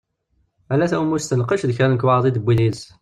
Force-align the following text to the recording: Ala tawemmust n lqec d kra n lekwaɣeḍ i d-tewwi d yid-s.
Ala 0.73 0.89
tawemmust 0.91 1.31
n 1.35 1.41
lqec 1.43 1.63
d 1.65 1.71
kra 1.75 1.87
n 1.87 1.93
lekwaɣeḍ 1.95 2.25
i 2.25 2.31
d-tewwi 2.31 2.53
d 2.57 2.59
yid-s. 2.63 2.81